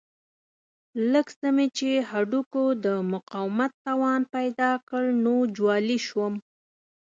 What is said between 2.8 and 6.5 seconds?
د مقاومت توان پیدا کړ نو جوالي شوم.